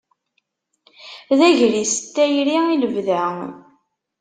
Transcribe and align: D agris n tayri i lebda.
D 1.37 1.39
agris 1.47 1.93
n 2.01 2.05
tayri 2.13 2.57
i 2.73 2.75
lebda. 2.81 3.23